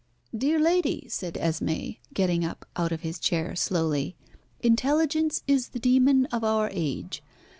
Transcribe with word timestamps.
"Dear 0.35 0.57
Lady!" 0.59 1.05
said 1.09 1.35
Esmé, 1.35 1.99
getting 2.11 2.43
up 2.43 2.65
out 2.75 2.91
of 2.91 3.01
his 3.01 3.19
chair 3.19 3.55
slowly, 3.55 4.15
"intelligence 4.59 5.43
is 5.45 5.67
the 5.69 5.79
demon 5.79 6.25
of 6.31 6.43
our 6.43 6.71
age. 6.73 7.21